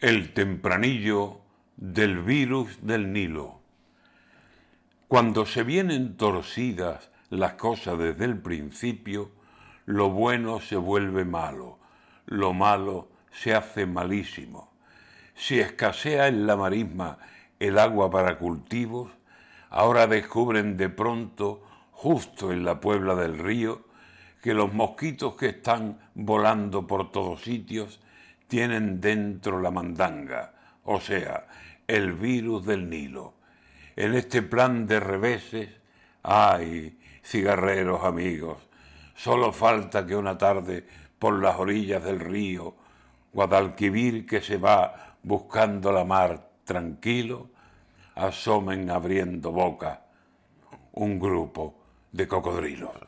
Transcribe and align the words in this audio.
El 0.00 0.32
tempranillo 0.32 1.40
del 1.76 2.20
virus 2.20 2.86
del 2.86 3.12
Nilo. 3.12 3.58
Cuando 5.08 5.44
se 5.44 5.64
vienen 5.64 6.16
torcidas 6.16 7.10
las 7.30 7.54
cosas 7.54 7.98
desde 7.98 8.24
el 8.26 8.38
principio, 8.38 9.32
lo 9.86 10.10
bueno 10.10 10.60
se 10.60 10.76
vuelve 10.76 11.24
malo, 11.24 11.80
lo 12.26 12.52
malo 12.52 13.08
se 13.32 13.56
hace 13.56 13.86
malísimo. 13.86 14.70
Si 15.34 15.58
escasea 15.58 16.28
en 16.28 16.46
la 16.46 16.54
marisma 16.54 17.18
el 17.58 17.76
agua 17.76 18.08
para 18.08 18.38
cultivos, 18.38 19.10
ahora 19.68 20.06
descubren 20.06 20.76
de 20.76 20.90
pronto, 20.90 21.64
justo 21.90 22.52
en 22.52 22.64
la 22.64 22.78
puebla 22.78 23.16
del 23.16 23.36
río, 23.36 23.82
que 24.42 24.54
los 24.54 24.72
mosquitos 24.72 25.34
que 25.34 25.48
están 25.48 25.98
volando 26.14 26.86
por 26.86 27.10
todos 27.10 27.42
sitios 27.42 27.98
tienen 28.48 29.00
dentro 29.00 29.60
la 29.60 29.70
mandanga, 29.70 30.52
o 30.84 31.00
sea, 31.00 31.46
el 31.86 32.14
virus 32.14 32.66
del 32.66 32.88
Nilo. 32.88 33.34
En 33.94 34.14
este 34.14 34.42
plan 34.42 34.86
de 34.86 35.00
reveses, 35.00 35.68
ay, 36.22 36.98
cigarreros 37.22 38.04
amigos, 38.04 38.58
solo 39.14 39.52
falta 39.52 40.06
que 40.06 40.16
una 40.16 40.38
tarde 40.38 40.86
por 41.18 41.40
las 41.40 41.58
orillas 41.58 42.02
del 42.02 42.20
río, 42.20 42.74
Guadalquivir 43.32 44.26
que 44.26 44.40
se 44.40 44.56
va 44.56 45.16
buscando 45.22 45.92
la 45.92 46.04
mar 46.04 46.48
tranquilo, 46.64 47.50
asomen 48.14 48.90
abriendo 48.90 49.52
boca 49.52 50.02
un 50.92 51.20
grupo 51.20 51.74
de 52.10 52.26
cocodrilos. 52.26 53.07